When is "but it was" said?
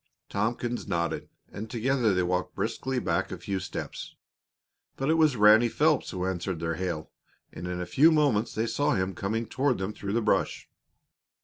4.97-5.35